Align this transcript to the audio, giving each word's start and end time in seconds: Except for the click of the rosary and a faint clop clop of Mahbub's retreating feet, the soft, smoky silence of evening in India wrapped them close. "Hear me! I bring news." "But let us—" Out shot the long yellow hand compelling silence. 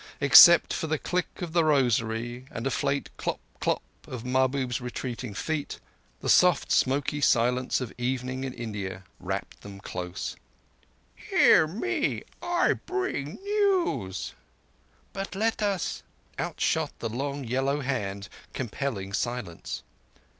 Except 0.19 0.73
for 0.73 0.87
the 0.87 0.97
click 0.97 1.43
of 1.43 1.53
the 1.53 1.63
rosary 1.63 2.47
and 2.49 2.65
a 2.65 2.71
faint 2.71 3.15
clop 3.17 3.39
clop 3.59 3.83
of 4.07 4.25
Mahbub's 4.25 4.81
retreating 4.81 5.35
feet, 5.35 5.79
the 6.21 6.27
soft, 6.27 6.71
smoky 6.71 7.21
silence 7.21 7.79
of 7.81 7.93
evening 7.99 8.43
in 8.43 8.51
India 8.51 9.03
wrapped 9.19 9.61
them 9.61 9.79
close. 9.79 10.35
"Hear 11.13 11.67
me! 11.67 12.23
I 12.41 12.73
bring 12.73 13.35
news." 13.43 14.33
"But 15.13 15.35
let 15.35 15.61
us—" 15.61 16.01
Out 16.39 16.59
shot 16.59 16.97
the 16.97 17.07
long 17.07 17.43
yellow 17.43 17.81
hand 17.81 18.27
compelling 18.53 19.13
silence. 19.13 19.83